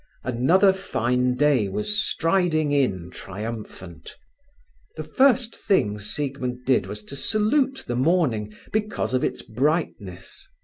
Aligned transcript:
Another 0.23 0.73
fine 0.73 1.35
day 1.35 1.69
was 1.69 1.95
striding 2.01 2.71
in 2.71 3.11
triumphant. 3.11 4.15
The 4.95 5.03
first 5.03 5.55
thing 5.55 5.99
Siegmund 5.99 6.65
did 6.65 6.87
was 6.87 7.03
to 7.03 7.15
salute 7.15 7.83
the 7.85 7.95
morning, 7.95 8.55
because 8.71 9.13
of 9.13 9.23
its 9.23 9.43
brightness. 9.43 10.47